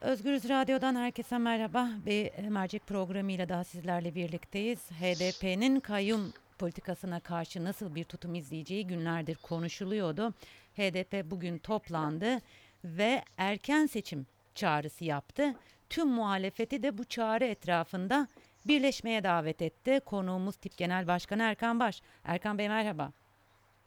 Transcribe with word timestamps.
Özgürüz 0.00 0.48
Radyo'dan 0.48 0.96
herkese 0.96 1.38
merhaba. 1.38 1.88
Bir 2.06 2.48
mercek 2.48 2.86
programıyla 2.86 3.48
daha 3.48 3.64
sizlerle 3.64 4.14
birlikteyiz. 4.14 4.78
HDP'nin 4.90 5.80
kayyum 5.80 6.32
politikasına 6.58 7.20
karşı 7.20 7.64
nasıl 7.64 7.94
bir 7.94 8.04
tutum 8.04 8.34
izleyeceği 8.34 8.86
günlerdir 8.86 9.34
konuşuluyordu. 9.34 10.34
HDP 10.76 11.30
bugün 11.30 11.58
toplandı 11.58 12.38
ve 12.84 13.24
erken 13.36 13.86
seçim 13.86 14.26
çağrısı 14.54 15.04
yaptı. 15.04 15.54
Tüm 15.90 16.08
muhalefeti 16.08 16.82
de 16.82 16.98
bu 16.98 17.04
çağrı 17.04 17.44
etrafında 17.44 18.28
birleşmeye 18.66 19.24
davet 19.24 19.62
etti. 19.62 20.00
Konuğumuz 20.06 20.56
Tip 20.56 20.76
Genel 20.76 21.06
Başkanı 21.06 21.42
Erkan 21.42 21.80
Baş. 21.80 22.02
Erkan 22.24 22.58
Bey 22.58 22.68
merhaba. 22.68 23.12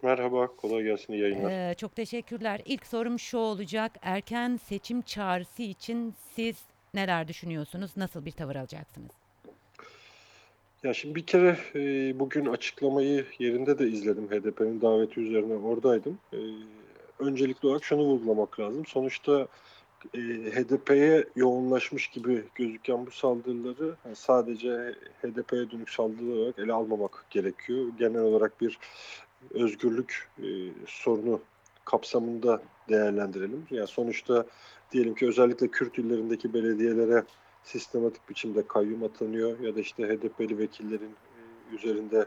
Merhaba, 0.04 0.48
kolay 0.48 0.84
gelsin 0.84 1.14
iyi 1.14 1.22
yayınlar. 1.22 1.52
Ee, 1.52 1.74
çok 1.76 1.96
teşekkürler. 1.96 2.62
İlk 2.66 2.86
sorum 2.86 3.20
şu 3.20 3.38
olacak. 3.38 3.92
Erken 4.02 4.60
seçim 4.64 5.02
çağrısı 5.02 5.62
için 5.62 6.14
siz 6.36 6.56
neler 6.94 7.28
düşünüyorsunuz? 7.28 7.92
Nasıl 7.98 8.26
bir 8.26 8.32
tavır 8.32 8.56
alacaksınız? 8.56 9.12
Ya 10.84 10.94
şimdi 10.94 11.16
bir 11.16 11.26
kere 11.26 11.58
e, 11.76 12.20
bugün 12.20 12.46
açıklamayı 12.46 13.26
yerinde 13.40 13.80
de 13.80 13.88
izledim. 13.88 14.28
HDP'nin 14.28 14.82
daveti 14.82 15.20
üzerine 15.20 15.54
oradaydım. 15.54 16.20
E, 16.34 16.38
öncelikli 17.20 17.68
olarak 17.68 17.84
şunu 17.84 18.02
vurgulamak 18.02 18.60
lazım. 18.60 18.86
Sonuçta 18.86 19.48
e, 20.14 20.20
HDP'ye 20.52 21.26
yoğunlaşmış 21.36 22.08
gibi 22.08 22.44
gözüken 22.56 23.06
bu 23.06 23.12
saldırıları 23.12 23.96
yani 24.06 24.16
sadece 24.16 24.96
HDP'ye 25.22 25.72
dönük 25.72 25.90
saldırı 25.90 26.32
olarak 26.32 26.60
ele 26.60 26.74
almamak 26.74 27.26
gerekiyor. 27.30 27.86
Genel 28.00 28.22
olarak 28.22 28.62
bir 28.62 28.80
özgürlük 29.50 30.30
e, 30.40 30.48
sorunu 30.88 31.42
kapsamında 31.86 32.62
değerlendirelim. 32.90 33.66
Yani 33.72 33.88
sonuçta 33.88 34.46
diyelim 34.92 35.16
ki 35.16 35.28
özellikle 35.28 35.68
Kürt 35.68 35.98
illerindeki 35.98 36.54
belediyelere 36.54 37.24
sistematik 37.64 38.30
biçimde 38.30 38.68
kayyum 38.68 39.04
atanıyor 39.04 39.60
ya 39.60 39.76
da 39.76 39.80
işte 39.80 40.04
HDP'li 40.04 40.58
vekillerin 40.58 41.12
e, 41.12 41.76
üzerinde 41.76 42.26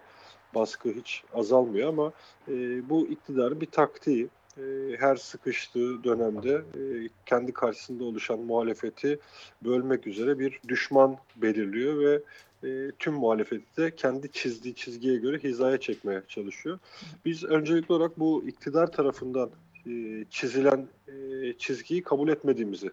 baskı 0.54 0.88
hiç 0.88 1.22
azalmıyor 1.34 1.88
ama 1.88 2.12
e, 2.48 2.52
bu 2.88 3.06
iktidarın 3.06 3.60
bir 3.60 3.66
taktiği. 3.66 4.28
E, 4.58 4.62
her 4.98 5.16
sıkıştığı 5.16 6.04
dönemde 6.04 6.52
e, 6.52 7.08
kendi 7.26 7.52
karşısında 7.52 8.04
oluşan 8.04 8.38
muhalefeti 8.38 9.18
bölmek 9.64 10.06
üzere 10.06 10.38
bir 10.38 10.60
düşman 10.68 11.16
belirliyor 11.36 12.00
ve 12.00 12.22
e, 12.64 12.90
tüm 12.98 13.14
muhalefeti 13.14 13.76
de 13.76 13.96
kendi 13.96 14.32
çizdiği 14.32 14.74
çizgiye 14.74 15.16
göre 15.16 15.38
hizaya 15.38 15.80
çekmeye 15.80 16.22
çalışıyor. 16.28 16.78
Biz 17.24 17.44
öncelikli 17.44 17.92
olarak 17.92 18.18
bu 18.18 18.44
iktidar 18.46 18.92
tarafından 18.92 19.50
e, 19.86 20.24
çizilen 20.30 20.86
e, 21.08 21.12
çizgiyi 21.58 22.02
kabul 22.02 22.28
etmediğimizi 22.28 22.90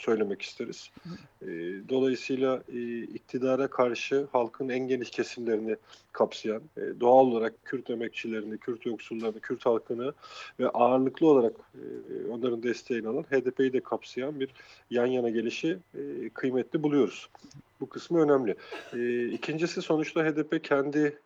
söylemek 0.00 0.42
isteriz. 0.42 0.90
E, 1.42 1.48
dolayısıyla 1.88 2.62
e, 2.72 3.02
iktidara 3.02 3.68
karşı 3.68 4.26
halkın 4.32 4.68
en 4.68 4.88
geniş 4.88 5.10
kesimlerini 5.10 5.76
kapsayan, 6.12 6.62
e, 6.76 6.80
doğal 7.00 7.26
olarak 7.26 7.64
Kürt 7.64 7.90
emekçilerini, 7.90 8.58
Kürt 8.58 8.86
yoksullarını, 8.86 9.40
Kürt 9.40 9.66
halkını 9.66 10.12
ve 10.60 10.68
ağırlıklı 10.68 11.26
olarak 11.26 11.52
e, 11.74 11.82
onların 12.30 12.62
desteğini 12.62 13.08
alan 13.08 13.22
HDP'yi 13.22 13.72
de 13.72 13.80
kapsayan 13.80 14.40
bir 14.40 14.48
yan 14.90 15.06
yana 15.06 15.30
gelişi 15.30 15.78
e, 15.94 16.28
kıymetli 16.28 16.82
buluyoruz. 16.82 17.28
Bu 17.80 17.88
kısmı 17.88 18.20
önemli. 18.20 18.54
E, 18.94 19.28
ikincisi 19.28 19.82
sonuçta 19.82 20.24
HDP 20.24 20.64
kendi 20.64 21.18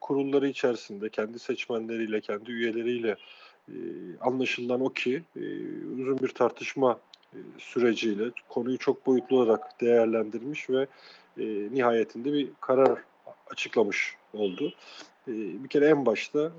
kurulları 0.00 0.48
içerisinde, 0.48 1.08
kendi 1.08 1.38
seçmenleriyle, 1.38 2.20
kendi 2.20 2.52
üyeleriyle 2.52 3.16
e, 3.68 3.74
anlaşılan 4.20 4.80
o 4.80 4.88
ki 4.88 5.22
e, 5.36 5.42
uzun 6.00 6.18
bir 6.18 6.28
tartışma 6.28 6.92
e, 6.92 7.09
süreciyle 7.58 8.30
konuyu 8.48 8.78
çok 8.78 9.06
boyutlu 9.06 9.36
olarak 9.36 9.80
değerlendirmiş 9.80 10.70
ve 10.70 10.86
e, 11.38 11.44
nihayetinde 11.72 12.32
bir 12.32 12.48
karar 12.60 12.98
açıklamış 13.50 14.16
oldu. 14.34 14.72
E, 15.28 15.32
bir 15.64 15.68
kere 15.68 15.88
en 15.88 16.06
başta 16.06 16.52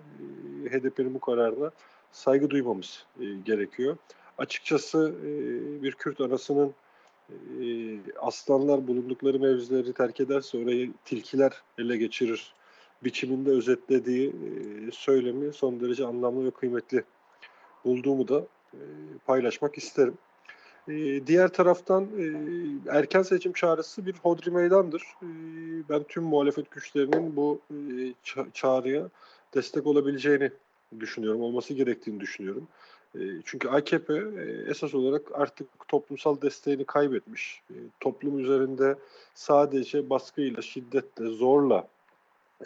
e, 0.65 0.69
HDP'nin 0.69 1.13
bu 1.13 1.19
kararına 1.19 1.71
saygı 2.11 2.49
duymamız 2.49 3.05
e, 3.19 3.25
gerekiyor. 3.45 3.97
Açıkçası 4.37 5.15
e, 5.25 5.29
bir 5.83 5.91
Kürt 5.91 6.21
anasının 6.21 6.73
e, 7.61 7.65
aslanlar 8.19 8.87
bulundukları 8.87 9.39
mevzileri 9.39 9.93
terk 9.93 10.19
ederse 10.19 10.57
orayı 10.57 10.93
tilkiler 11.05 11.53
ele 11.77 11.97
geçirir 11.97 12.53
biçiminde 13.03 13.49
özetlediği 13.49 14.29
e, 14.29 14.91
söylemi 14.91 15.53
son 15.53 15.79
derece 15.79 16.05
anlamlı 16.05 16.45
ve 16.45 16.51
kıymetli 16.51 17.03
bulduğumu 17.85 18.27
da 18.27 18.45
e, 18.73 18.79
paylaşmak 19.25 19.77
isterim. 19.77 20.17
E, 20.87 21.27
diğer 21.27 21.47
taraftan 21.47 22.03
e, 22.03 22.25
erken 22.89 23.21
seçim 23.21 23.53
çağrısı 23.53 24.05
bir 24.05 24.13
hodri 24.13 24.51
meydandır. 24.51 25.01
E, 25.21 25.27
ben 25.89 26.03
tüm 26.03 26.23
muhalefet 26.23 26.71
güçlerinin 26.71 27.35
bu 27.35 27.59
e, 27.69 27.73
ça- 28.23 28.51
çağrıya 28.53 29.09
destek 29.53 29.87
olabileceğini 29.87 30.51
düşünüyorum, 30.99 31.41
olması 31.41 31.73
gerektiğini 31.73 32.19
düşünüyorum. 32.19 32.67
E, 33.15 33.19
çünkü 33.45 33.69
AKP 33.69 34.13
e, 34.13 34.63
esas 34.67 34.93
olarak 34.93 35.21
artık 35.33 35.67
toplumsal 35.87 36.41
desteğini 36.41 36.85
kaybetmiş. 36.85 37.61
E, 37.69 37.75
toplum 37.99 38.39
üzerinde 38.39 38.95
sadece 39.35 40.09
baskıyla, 40.09 40.61
şiddetle, 40.61 41.25
zorla 41.25 41.87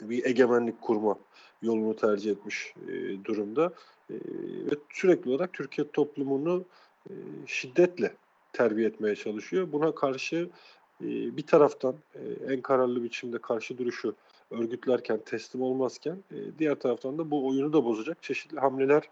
bir 0.01 0.25
egemenlik 0.25 0.81
kurma 0.81 1.17
yolunu 1.61 1.95
tercih 1.95 2.31
etmiş 2.31 2.73
e, 2.87 3.25
durumda. 3.25 3.73
E, 4.09 4.13
ve 4.71 4.75
sürekli 4.93 5.29
olarak 5.31 5.53
Türkiye 5.53 5.87
toplumunu 5.91 6.65
şiddetle 7.47 8.13
terbiye 8.53 8.87
etmeye 8.87 9.15
çalışıyor. 9.15 9.71
Buna 9.71 9.95
karşı 9.95 10.49
e, 11.01 11.37
bir 11.37 11.47
taraftan 11.47 11.95
e, 12.15 12.53
en 12.53 12.61
kararlı 12.61 13.03
biçimde 13.03 13.37
karşı 13.37 13.77
duruşu 13.77 14.15
örgütlerken, 14.51 15.19
teslim 15.25 15.61
olmazken 15.61 16.17
e, 16.31 16.37
diğer 16.59 16.75
taraftan 16.75 17.17
da 17.17 17.31
bu 17.31 17.47
oyunu 17.47 17.73
da 17.73 17.85
bozacak 17.85 18.23
çeşitli 18.23 18.59
hamleler 18.59 19.03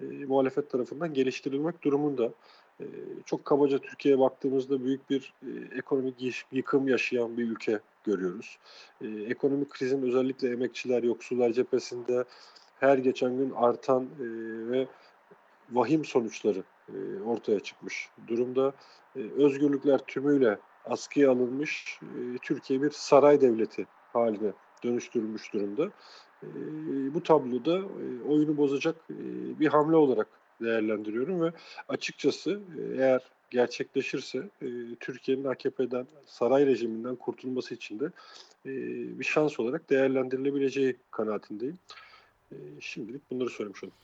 e, 0.00 0.04
muhalefet 0.04 0.70
tarafından 0.70 1.14
geliştirilmek 1.14 1.82
durumunda. 1.82 2.32
E, 2.80 2.86
çok 3.24 3.44
kabaca 3.44 3.78
Türkiye'ye 3.78 4.20
baktığımızda 4.20 4.84
büyük 4.84 5.10
bir 5.10 5.32
e, 5.42 5.78
ekonomik 5.78 6.44
yıkım 6.52 6.88
yaşayan 6.88 7.36
bir 7.36 7.50
ülke 7.50 7.80
görüyoruz. 8.04 8.58
E, 9.00 9.06
ekonomik 9.06 9.70
krizin 9.70 10.02
özellikle 10.02 10.50
emekçiler, 10.50 11.02
yoksullar 11.02 11.52
cephesinde 11.52 12.24
her 12.80 12.98
geçen 12.98 13.36
gün 13.36 13.50
artan 13.50 14.02
e, 14.02 14.24
ve 14.70 14.86
vahim 15.70 16.04
sonuçları 16.04 16.62
e, 16.88 17.22
ortaya 17.22 17.60
çıkmış 17.60 18.08
durumda. 18.26 18.72
E, 19.16 19.20
özgürlükler 19.20 19.98
tümüyle 19.98 20.58
askıya 20.84 21.30
alınmış, 21.30 22.00
e, 22.02 22.38
Türkiye 22.42 22.82
bir 22.82 22.90
saray 22.90 23.40
devleti 23.40 23.86
haline 24.12 24.52
dönüştürülmüş 24.84 25.52
durumda. 25.52 25.90
Bu 27.14 27.22
tabloda 27.22 27.78
e, 27.78 28.28
oyunu 28.28 28.56
bozacak 28.56 28.96
bir 29.60 29.66
hamle 29.66 29.96
olarak 29.96 30.28
değerlendiriyorum 30.60 31.40
ve 31.40 31.52
açıkçası 31.88 32.60
eğer 32.96 33.22
gerçekleşirse 33.50 34.42
Türkiye'nin 35.00 35.44
AKP'den, 35.44 36.06
saray 36.26 36.66
rejiminden 36.66 37.16
kurtulması 37.16 37.74
için 37.74 38.00
de 38.00 38.10
bir 39.18 39.24
şans 39.24 39.60
olarak 39.60 39.90
değerlendirilebileceği 39.90 40.96
kanaatindeyim. 41.10 41.78
E, 42.52 42.56
şimdilik 42.80 43.30
bunları 43.30 43.50
söylemiş 43.50 43.84
oldum. 43.84 43.94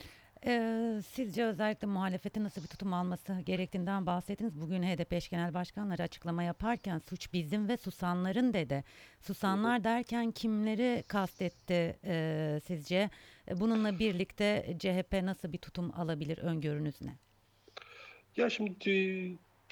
Ee, 0.47 1.01
sizce 1.13 1.45
özellikle 1.45 1.87
muhalefetin 1.87 2.45
nasıl 2.45 2.63
bir 2.63 2.67
tutum 2.67 2.93
alması 2.93 3.41
gerektiğinden 3.47 4.07
bahsettiniz. 4.07 4.61
Bugün 4.61 4.83
HDP 4.83 5.13
eş 5.13 5.29
genel 5.29 5.55
başkanları 5.55 6.03
açıklama 6.03 6.43
yaparken 6.43 6.99
suç 7.09 7.33
bizim 7.33 7.69
ve 7.69 7.77
susanların 7.77 8.53
dedi. 8.53 8.85
Susanlar 9.21 9.85
derken 9.85 10.31
kimleri 10.31 11.05
kastetti 11.09 11.99
e, 12.05 12.61
sizce? 12.67 13.11
Bununla 13.51 13.99
birlikte 13.99 14.77
CHP 14.79 15.23
nasıl 15.23 15.53
bir 15.53 15.59
tutum 15.59 15.93
alabilir 15.97 16.39
öngörünüz 16.39 17.03
ne? 17.03 17.13
Ya 18.37 18.51
şimdi 18.51 18.79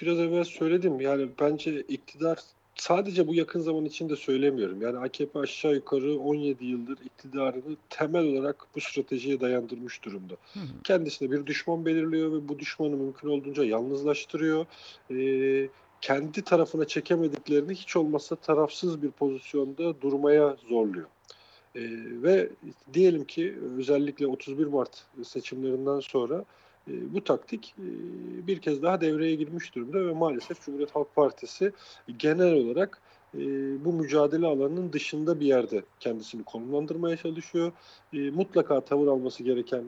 biraz 0.02 0.18
evvel 0.18 0.44
söyledim. 0.44 1.00
Yani 1.00 1.28
bence 1.40 1.80
iktidar 1.80 2.38
sadece 2.82 3.26
bu 3.26 3.34
yakın 3.34 3.60
zaman 3.60 3.84
içinde 3.84 4.16
söylemiyorum. 4.16 4.82
Yani 4.82 4.98
AKP 4.98 5.38
aşağı 5.38 5.74
yukarı 5.74 6.18
17 6.18 6.64
yıldır 6.64 6.98
iktidarını 7.04 7.76
temel 7.90 8.24
olarak 8.24 8.66
bu 8.74 8.80
stratejiye 8.80 9.40
dayandırmış 9.40 10.04
durumda. 10.04 10.34
Hı 10.52 10.60
hı. 10.60 10.82
Kendisine 10.84 11.30
bir 11.30 11.46
düşman 11.46 11.86
belirliyor 11.86 12.32
ve 12.32 12.48
bu 12.48 12.58
düşmanı 12.58 12.96
mümkün 12.96 13.28
olduğunca 13.28 13.64
yalnızlaştırıyor. 13.64 14.66
Ee, 15.10 15.68
kendi 16.00 16.42
tarafına 16.42 16.84
çekemediklerini 16.84 17.74
hiç 17.74 17.96
olmazsa 17.96 18.36
tarafsız 18.36 19.02
bir 19.02 19.10
pozisyonda 19.10 20.00
durmaya 20.00 20.56
zorluyor. 20.68 21.06
Ee, 21.74 21.80
ve 22.22 22.50
diyelim 22.94 23.24
ki 23.24 23.58
özellikle 23.78 24.26
31 24.26 24.66
Mart 24.66 25.06
seçimlerinden 25.24 26.00
sonra 26.00 26.44
bu 26.86 27.24
taktik 27.24 27.74
e, 27.78 27.86
bir 28.46 28.58
kez 28.58 28.82
daha 28.82 29.00
devreye 29.00 29.34
girmiş 29.34 29.74
durumda 29.74 30.06
ve 30.06 30.12
maalesef 30.12 30.64
Cumhuriyet 30.64 30.96
Halk 30.96 31.14
Partisi 31.14 31.72
genel 32.18 32.54
olarak 32.54 33.00
e, 33.34 33.40
bu 33.84 33.92
mücadele 33.92 34.46
alanının 34.46 34.92
dışında 34.92 35.40
bir 35.40 35.46
yerde 35.46 35.82
kendisini 36.00 36.42
konumlandırmaya 36.44 37.16
çalışıyor. 37.16 37.72
E, 38.12 38.18
mutlaka 38.18 38.80
tavır 38.80 39.06
alması 39.06 39.42
gereken 39.42 39.84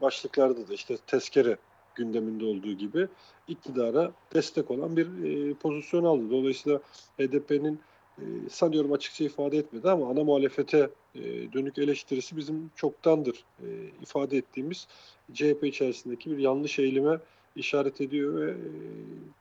başlıklarda 0.00 0.68
da 0.68 0.74
işte 0.74 0.96
tezkere 1.06 1.56
gündeminde 1.94 2.44
olduğu 2.44 2.72
gibi 2.72 3.08
iktidara 3.48 4.12
destek 4.34 4.70
olan 4.70 4.96
bir 4.96 5.06
pozisyon 5.54 6.04
aldı. 6.04 6.30
Dolayısıyla 6.30 6.80
HDP'nin 7.18 7.80
e, 8.18 8.24
sanıyorum 8.50 8.92
açıkça 8.92 9.24
ifade 9.24 9.58
etmedi 9.58 9.90
ama 9.90 10.10
ana 10.10 10.24
muhalefete 10.24 10.90
e, 11.14 11.52
dönük 11.52 11.78
eleştirisi 11.78 12.36
bizim 12.36 12.70
çoktandır 12.76 13.44
e, 13.60 13.66
ifade 14.02 14.36
ettiğimiz 14.36 14.86
CHP 15.32 15.64
içerisindeki 15.64 16.30
bir 16.30 16.38
yanlış 16.38 16.78
eğilime 16.78 17.18
işaret 17.56 18.00
ediyor 18.00 18.40
ve 18.40 18.50
e, 18.50 18.56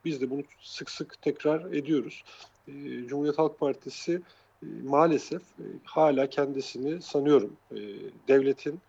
biz 0.05 0.21
de 0.21 0.29
bunu 0.29 0.43
sık 0.61 0.89
sık 0.89 1.21
tekrar 1.21 1.73
ediyoruz. 1.73 2.23
Cumhuriyet 3.05 3.37
Halk 3.37 3.59
Partisi 3.59 4.21
maalesef 4.83 5.41
hala 5.83 6.29
kendisini 6.29 7.01
sanıyorum 7.01 7.53
devletin 8.27 8.79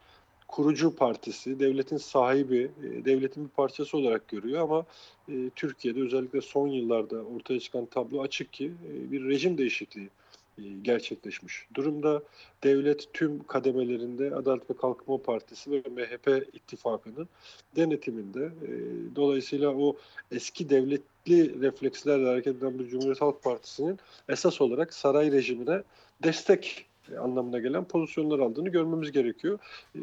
kurucu 0.52 0.96
partisi, 0.96 1.60
devletin 1.60 1.96
sahibi, 1.96 2.70
e, 2.84 3.04
devletin 3.04 3.44
bir 3.44 3.50
parçası 3.50 3.96
olarak 3.96 4.28
görüyor 4.28 4.62
ama 4.62 4.86
e, 5.28 5.50
Türkiye'de 5.56 6.00
özellikle 6.00 6.40
son 6.40 6.68
yıllarda 6.68 7.16
ortaya 7.16 7.60
çıkan 7.60 7.86
tablo 7.86 8.22
açık 8.22 8.52
ki 8.52 8.72
e, 8.88 9.12
bir 9.12 9.24
rejim 9.28 9.58
değişikliği 9.58 10.10
e, 10.58 10.62
gerçekleşmiş 10.82 11.66
durumda. 11.74 12.22
Devlet 12.64 13.12
tüm 13.12 13.44
kademelerinde 13.44 14.34
Adalet 14.34 14.70
ve 14.70 14.76
Kalkınma 14.76 15.22
Partisi 15.22 15.70
ve 15.70 15.82
MHP 15.90 16.46
ittifakının 16.52 17.28
denetiminde. 17.76 18.44
E, 18.44 18.70
dolayısıyla 19.16 19.70
o 19.70 19.96
eski 20.30 20.70
devletli 20.70 21.60
reflekslerle 21.60 22.26
hareket 22.26 22.56
eden 22.56 22.78
bir 22.78 22.88
Cumhuriyet 22.88 23.20
Halk 23.20 23.42
Partisi'nin 23.42 23.98
esas 24.28 24.60
olarak 24.60 24.94
saray 24.94 25.32
rejimine 25.32 25.82
destek 26.22 26.86
anlamına 27.18 27.58
gelen 27.58 27.84
pozisyonlar 27.84 28.38
aldığını 28.38 28.68
görmemiz 28.68 29.12
gerekiyor. 29.12 29.58
E, 29.94 30.00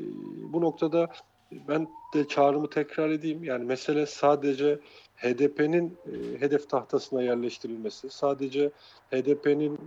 bu 0.53 0.61
noktada 0.61 1.09
ben 1.51 1.87
de 2.13 2.27
çağrımı 2.27 2.69
tekrar 2.69 3.09
edeyim. 3.09 3.43
Yani 3.43 3.65
mesele 3.65 4.05
sadece 4.05 4.79
HDP'nin 5.15 5.97
e, 6.07 6.41
hedef 6.41 6.69
tahtasına 6.69 7.23
yerleştirilmesi, 7.23 8.09
sadece 8.09 8.71
HDP'nin 9.11 9.79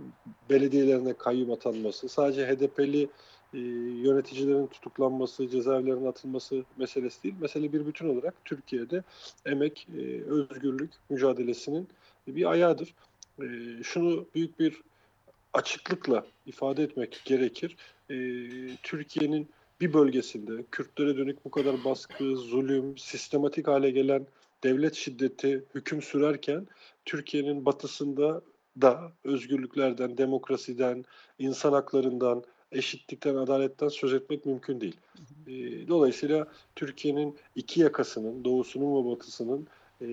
belediyelerine 0.49 1.13
kayyum 1.13 1.51
atanması, 1.51 2.09
sadece 2.09 2.47
HDP'li 2.47 3.09
e, 3.53 3.59
yöneticilerin 4.07 4.67
tutuklanması, 4.67 5.49
cezaevlerine 5.49 6.07
atılması 6.07 6.63
meselesi 6.77 7.23
değil. 7.23 7.35
Mesele 7.41 7.73
bir 7.73 7.85
bütün 7.85 8.09
olarak 8.09 8.45
Türkiye'de 8.45 9.03
emek, 9.45 9.87
e, 9.97 10.23
özgürlük 10.23 10.91
mücadelesinin 11.09 11.87
bir 12.27 12.51
ayağıdır. 12.51 12.93
Şunu 13.83 14.25
büyük 14.35 14.59
bir 14.59 14.81
açıklıkla 15.53 16.25
ifade 16.45 16.83
etmek 16.83 17.21
gerekir. 17.25 17.75
E, 18.09 18.15
Türkiye'nin 18.83 19.49
bir 19.81 19.93
bölgesinde 19.93 20.63
Kürtlere 20.71 21.17
dönük 21.17 21.45
bu 21.45 21.51
kadar 21.51 21.83
baskı, 21.85 22.35
zulüm, 22.35 22.97
sistematik 22.97 23.67
hale 23.67 23.91
gelen 23.91 24.27
devlet 24.63 24.95
şiddeti 24.95 25.63
hüküm 25.75 26.01
sürerken 26.01 26.67
Türkiye'nin 27.05 27.65
batısında 27.65 28.41
da 28.81 29.11
özgürlüklerden, 29.23 30.17
demokrasiden, 30.17 31.05
insan 31.39 31.73
haklarından, 31.73 32.43
eşitlikten, 32.71 33.35
adaletten 33.35 33.87
söz 33.87 34.13
etmek 34.13 34.45
mümkün 34.45 34.81
değil. 34.81 34.97
Dolayısıyla 35.87 36.47
Türkiye'nin 36.75 37.37
iki 37.55 37.81
yakasının, 37.81 38.45
doğusunun 38.45 39.05
ve 39.05 39.11
batısının 39.11 39.67
e, 40.03 40.07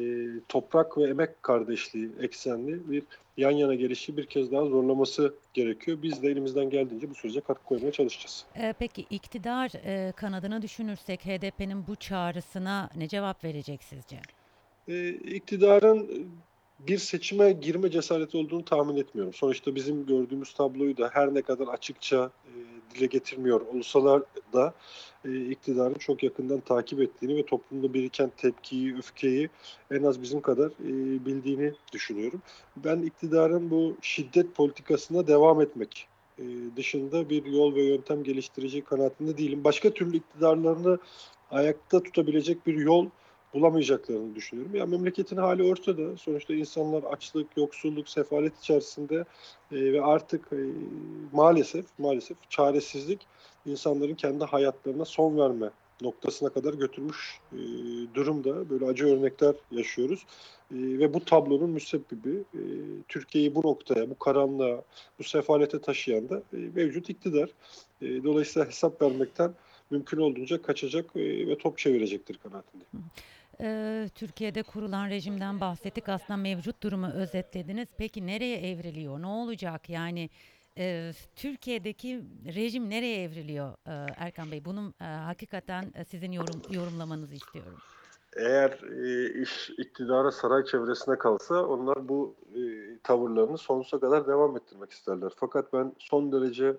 toprak 0.49 0.99
ve 0.99 1.09
emek 1.11 1.43
kardeşliği 1.43 2.11
eksenli 2.21 2.91
bir 2.91 3.03
yan 3.37 3.51
yana 3.51 3.75
gelişi 3.75 4.17
bir 4.17 4.27
kez 4.27 4.53
daha 4.53 4.67
zorlaması 4.67 5.35
gerekiyor. 5.55 5.99
Biz 6.03 6.23
de 6.23 6.29
elimizden 6.29 6.71
geldiğince 6.71 7.11
bu 7.11 7.15
sürece 7.15 7.41
katkı 7.41 7.65
koymaya 7.65 7.93
çalışacağız. 7.93 8.45
E, 8.55 8.75
peki 8.79 9.07
iktidar 9.11 9.73
e, 9.85 10.13
kanadını 10.13 10.63
düşünürsek 10.63 11.27
HDP'nin 11.27 11.87
bu 11.87 11.97
çağrısına 11.97 12.91
ne 12.97 13.09
cevap 13.09 13.45
verecek 13.45 13.83
sizce? 13.83 14.17
E, 14.89 15.09
iktidarın 15.09 16.29
bir 16.87 16.99
seçime 16.99 17.53
girme 17.53 17.91
cesareti 17.91 18.37
olduğunu 18.37 18.65
tahmin 18.65 18.97
etmiyorum. 18.97 19.35
Sonuçta 19.35 19.75
bizim 19.75 20.06
gördüğümüz 20.06 20.55
tabloyu 20.55 20.97
da 20.97 21.11
her 21.12 21.35
ne 21.35 21.43
kadar 21.43 21.69
açıkça 21.69 22.31
e, 22.47 22.55
dile 22.94 23.06
getirmiyor 23.06 23.61
olsalar 23.61 24.23
da 24.53 24.75
e, 25.25 25.50
iktidarın 25.50 25.94
çok 25.94 26.23
yakından 26.23 26.61
takip 26.61 27.00
ettiğini 27.00 27.37
ve 27.37 27.47
toplumda 27.47 27.94
biriken 27.94 28.32
tepkiyi, 28.37 28.97
öfkeyi 28.97 29.49
en 29.91 30.03
az 30.03 30.23
bizim 30.23 30.41
kadar 30.41 30.67
e, 30.67 31.25
bildiğini 31.27 31.73
düşünüyorum. 31.93 32.43
Ben 32.77 32.99
iktidarın 33.03 33.71
bu 33.71 33.97
şiddet 34.03 34.55
politikasına 34.55 35.26
devam 35.26 35.61
etmek 35.61 36.09
e, 36.38 36.44
dışında 36.76 37.31
bir 37.31 37.44
yol 37.44 37.75
ve 37.75 37.83
yöntem 37.83 38.23
geliştireceği 38.23 38.85
kanaatinde 38.85 39.38
değilim. 39.38 39.65
Başka 39.65 39.91
türlü 39.91 40.17
iktidarlarını 40.17 40.99
ayakta 41.50 42.03
tutabilecek 42.03 42.67
bir 42.67 42.75
yol 42.75 43.06
bulamayacaklarını 43.55 44.35
düşünüyorum. 44.35 44.75
Ya 44.75 44.87
memleketin 44.87 45.37
hali 45.37 45.62
ortada. 45.62 46.17
Sonuçta 46.17 46.55
insanlar 46.55 47.02
açlık, 47.02 47.56
yoksulluk, 47.56 48.08
sefalet 48.08 48.58
içerisinde 48.58 49.25
e, 49.73 49.93
ve 49.93 50.02
artık 50.02 50.52
e, 50.52 50.58
maalesef 51.32 51.87
maalesef 51.99 52.37
çaresizlik 52.50 53.26
insanların 53.67 54.14
kendi 54.14 54.44
hayatlarına 54.44 55.05
son 55.05 55.38
verme 55.38 55.70
noktasına 56.02 56.49
kadar 56.49 56.75
götürmüş 56.75 57.41
e, 57.52 57.58
durumda. 58.14 58.70
Böyle 58.70 58.87
acı 58.87 59.06
örnekler 59.06 59.55
yaşıyoruz. 59.70 60.26
E, 60.70 60.76
ve 60.76 61.14
bu 61.14 61.25
tablonun 61.25 61.70
müsebbibi 61.70 62.44
e, 62.55 62.62
Türkiye'yi 63.08 63.55
bu 63.55 63.61
noktaya, 63.61 64.11
bu 64.11 64.19
karanlığa, 64.19 64.82
bu 65.19 65.25
sefalete 65.25 65.81
taşıyan 65.81 66.29
da 66.29 66.43
e, 66.52 66.56
mevcut 66.56 67.11
iktidar. 67.11 67.50
E, 68.02 68.25
dolayısıyla 68.25 68.69
hesap 68.69 69.02
vermekten 69.02 69.55
mümkün 69.91 70.19
olduğunca 70.19 70.63
kaçacak 70.63 71.17
e, 71.17 71.49
ve 71.49 71.59
top 71.59 71.79
çevirecektir 71.79 72.39
kanaatindeyim. 72.39 73.05
Ee, 73.63 74.09
Türkiye'de 74.15 74.63
kurulan 74.63 75.11
rejimden 75.11 75.61
bahsettik. 75.61 76.09
Aslında 76.09 76.37
mevcut 76.37 76.83
durumu 76.83 77.11
özetlediniz. 77.11 77.89
Peki 77.99 78.27
nereye 78.27 78.71
evriliyor? 78.71 79.23
Ne 79.23 79.27
olacak? 79.27 79.91
Yani 79.91 80.31
e, 80.79 81.13
Türkiye'deki 81.37 82.21
rejim 82.55 82.91
nereye 82.91 83.23
evriliyor 83.23 83.73
e, 83.73 83.93
Erkan 84.17 84.53
Bey? 84.53 84.65
Bunun 84.65 84.95
e, 85.01 85.05
hakikaten 85.05 85.93
sizin 86.09 86.33
yorum, 86.33 86.63
yorumlamanızı 86.71 87.35
istiyorum. 87.35 87.79
Eğer 88.37 88.71
e, 88.71 89.43
iş 89.43 89.71
iktidara 89.79 90.31
saray 90.31 90.65
çevresine 90.65 91.19
kalsa 91.19 91.67
onlar 91.67 92.09
bu 92.09 92.35
e, 92.55 92.61
tavırlarını 93.03 93.59
sonsuza 93.59 94.01
kadar 94.01 94.27
devam 94.27 94.57
ettirmek 94.57 94.91
isterler. 94.91 95.33
Fakat 95.37 95.73
ben 95.73 95.93
son 95.99 96.33
derece 96.33 96.77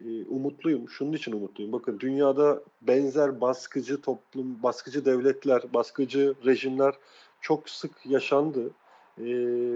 e, 0.00 0.24
umutluyum. 0.24 0.88
Şunun 0.88 1.12
için 1.12 1.32
umutluyum. 1.32 1.72
Bakın 1.72 2.00
dünyada 2.00 2.62
benzer 2.82 3.40
baskıcı 3.40 4.00
toplum, 4.00 4.62
baskıcı 4.62 5.04
devletler, 5.04 5.62
baskıcı 5.74 6.34
rejimler 6.44 6.94
çok 7.40 7.68
sık 7.70 8.06
yaşandı. 8.06 8.70
E, 9.18 9.24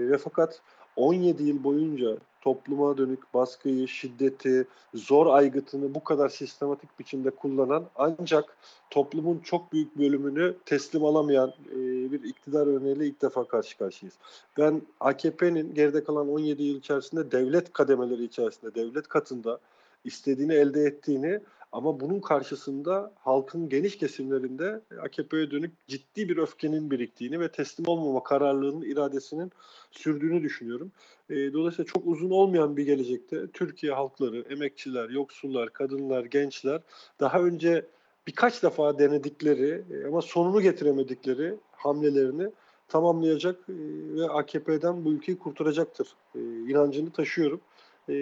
ve 0.09 0.17
fakat 0.17 0.61
17 0.95 1.43
yıl 1.43 1.63
boyunca 1.63 2.17
topluma 2.41 2.97
dönük 2.97 3.33
baskıyı, 3.33 3.87
şiddeti, 3.87 4.67
zor 4.93 5.27
aygıtını 5.27 5.95
bu 5.95 6.03
kadar 6.03 6.29
sistematik 6.29 6.99
biçimde 6.99 7.29
kullanan 7.29 7.85
ancak 7.95 8.57
toplumun 8.89 9.39
çok 9.39 9.73
büyük 9.73 9.97
bölümünü 9.97 10.55
teslim 10.65 11.05
alamayan 11.05 11.53
e, 11.71 11.77
bir 12.11 12.23
iktidar 12.23 12.67
örneğiyle 12.67 13.07
ilk 13.07 13.21
defa 13.21 13.47
karşı 13.47 13.77
karşıyayız. 13.77 14.17
Ben 14.57 14.81
AKP'nin 14.99 15.73
geride 15.73 16.03
kalan 16.03 16.29
17 16.29 16.63
yıl 16.63 16.77
içerisinde 16.77 17.31
devlet 17.31 17.73
kademeleri 17.73 18.23
içerisinde, 18.23 18.75
devlet 18.75 19.07
katında 19.07 19.59
istediğini 20.05 20.53
elde 20.53 20.83
ettiğini 20.83 21.39
ama 21.71 21.99
bunun 21.99 22.19
karşısında 22.19 23.11
halkın 23.19 23.69
geniş 23.69 23.97
kesimlerinde 23.97 24.81
AKP'ye 25.01 25.51
dönük 25.51 25.87
ciddi 25.87 26.29
bir 26.29 26.37
öfkenin 26.37 26.91
biriktiğini 26.91 27.39
ve 27.39 27.51
teslim 27.51 27.87
olmama 27.87 28.23
kararlılığının 28.23 28.81
iradesinin 28.81 29.51
sürdüğünü 29.91 30.43
düşünüyorum. 30.43 30.91
E, 31.29 31.53
dolayısıyla 31.53 31.91
çok 31.93 32.07
uzun 32.07 32.29
olmayan 32.29 32.77
bir 32.77 32.85
gelecekte 32.85 33.47
Türkiye 33.47 33.93
halkları, 33.93 34.45
emekçiler, 34.49 35.09
yoksullar, 35.09 35.69
kadınlar, 35.69 36.25
gençler 36.25 36.81
daha 37.19 37.39
önce 37.39 37.85
birkaç 38.27 38.63
defa 38.63 38.99
denedikleri 38.99 39.83
e, 39.91 40.07
ama 40.07 40.21
sonunu 40.21 40.61
getiremedikleri 40.61 41.55
hamlelerini 41.71 42.49
tamamlayacak 42.87 43.55
e, 43.69 43.73
ve 44.15 44.29
AKP'den 44.29 45.05
bu 45.05 45.11
ülkeyi 45.11 45.37
kurtaracaktır. 45.37 46.07
E, 46.35 46.39
inancını 46.39 47.11
taşıyorum 47.11 47.61
e, 48.09 48.15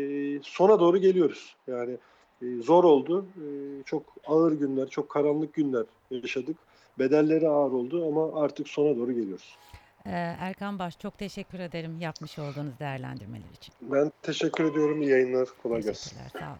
sona 0.44 0.79
doğru 0.79 0.98
geliyoruz. 0.98 1.56
Yani 1.67 1.98
e, 2.41 2.46
zor 2.62 2.84
oldu. 2.84 3.25
E, 3.36 3.48
çok 3.84 4.03
ağır 4.27 4.51
günler, 4.51 4.88
çok 4.88 5.10
karanlık 5.10 5.53
günler 5.53 5.86
yaşadık. 6.12 6.58
Bedelleri 7.00 7.48
ağır 7.48 7.72
oldu 7.72 8.08
ama 8.08 8.41
artık 8.41 8.67
sona 8.67 8.98
doğru 8.98 9.12
geliyoruz. 9.12 9.58
Ee, 10.06 10.10
Erkan 10.39 10.79
Baş 10.79 11.00
çok 11.00 11.17
teşekkür 11.17 11.60
ederim 11.60 12.00
yapmış 12.00 12.39
olduğunuz 12.39 12.79
değerlendirmeler 12.79 13.50
için. 13.53 13.74
Ben 13.82 14.12
teşekkür 14.22 14.72
ediyorum. 14.72 15.01
İyi 15.01 15.12
yayınlar. 15.12 15.48
Kolay 15.63 15.82
gelsin. 15.82 16.17
Sağ 16.34 16.50
olun. 16.50 16.60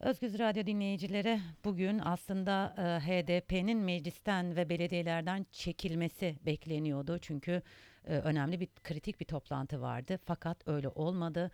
Özgüz 0.00 0.38
Radyo 0.38 0.66
dinleyicileri 0.66 1.40
bugün 1.64 1.98
aslında 1.98 2.74
e, 2.78 2.82
HDP'nin 2.82 3.78
meclisten 3.78 4.56
ve 4.56 4.68
belediyelerden 4.68 5.46
çekilmesi 5.52 6.36
bekleniyordu. 6.46 7.18
Çünkü 7.18 7.62
e, 8.04 8.18
önemli 8.18 8.60
bir 8.60 8.68
kritik 8.84 9.20
bir 9.20 9.24
toplantı 9.24 9.80
vardı. 9.80 10.18
Fakat 10.24 10.68
öyle 10.68 10.88
olmadı. 10.88 11.50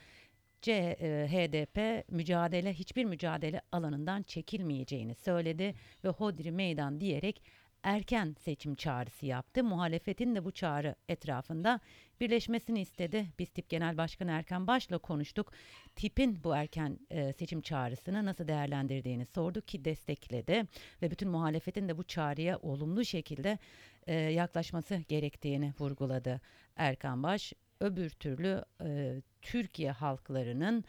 E, 0.66 1.28
HDP 1.30 2.04
mücadele 2.12 2.72
hiçbir 2.72 3.04
mücadele 3.04 3.60
alanından 3.72 4.22
çekilmeyeceğini 4.22 5.14
söyledi 5.14 5.74
ve 6.04 6.08
hodri 6.08 6.52
meydan 6.52 7.00
diyerek 7.00 7.42
erken 7.82 8.36
seçim 8.38 8.74
çağrısı 8.74 9.26
yaptı. 9.26 9.64
Muhalefetin 9.64 10.34
de 10.34 10.44
bu 10.44 10.50
çağrı 10.52 10.94
etrafında 11.08 11.80
birleşmesini 12.20 12.80
istedi. 12.80 13.26
Biz 13.38 13.48
Tip 13.48 13.68
Genel 13.68 13.96
Başkanı 13.96 14.30
Erkan 14.30 14.66
Baş'la 14.66 14.98
konuştuk. 14.98 15.52
Tip'in 15.96 16.44
bu 16.44 16.56
erken 16.56 16.98
e, 17.10 17.32
seçim 17.32 17.60
çağrısını 17.60 18.24
nasıl 18.24 18.48
değerlendirdiğini 18.48 19.26
sorduk 19.26 19.68
ki 19.68 19.84
destekledi 19.84 20.64
ve 21.02 21.10
bütün 21.10 21.28
muhalefetin 21.28 21.88
de 21.88 21.98
bu 21.98 22.04
çağrıya 22.04 22.58
olumlu 22.58 23.04
şekilde 23.04 23.58
e, 24.06 24.14
yaklaşması 24.14 24.96
gerektiğini 25.08 25.74
vurguladı 25.78 26.40
Erkan 26.76 27.22
Baş. 27.22 27.52
Öbür 27.80 28.11
türlü 28.11 28.64
e, 28.82 29.20
Türkiye 29.42 29.90
halklarının 29.90 30.85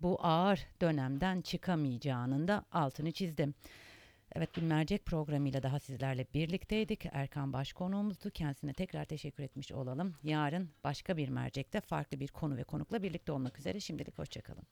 bu 0.00 0.18
ağır 0.24 0.66
dönemden 0.80 1.40
çıkamayacağının 1.40 2.48
da 2.48 2.64
altını 2.72 3.12
çizdim. 3.12 3.54
Evet 4.34 4.56
bir 4.56 4.62
mercek 4.62 5.06
programıyla 5.06 5.62
daha 5.62 5.80
sizlerle 5.80 6.26
birlikteydik. 6.34 7.06
Erkan 7.12 7.52
Baş 7.52 7.72
konuğumuzdu. 7.72 8.30
Kendisine 8.30 8.72
tekrar 8.72 9.04
teşekkür 9.04 9.42
etmiş 9.42 9.72
olalım. 9.72 10.14
Yarın 10.22 10.70
başka 10.84 11.16
bir 11.16 11.28
mercekte 11.28 11.80
farklı 11.80 12.20
bir 12.20 12.28
konu 12.28 12.56
ve 12.56 12.64
konukla 12.64 13.02
birlikte 13.02 13.32
olmak 13.32 13.58
üzere. 13.58 13.80
Şimdilik 13.80 14.18
hoşçakalın. 14.18 14.66